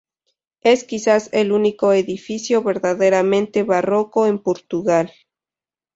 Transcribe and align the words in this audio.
Es 0.61 0.83
quizás 0.83 1.29
el 1.31 1.51
único 1.51 1.93
edificio 1.93 2.63
verdaderamente 2.63 3.61
barroco 3.61 4.25
en 4.25 4.39
Portugal. 4.41 5.13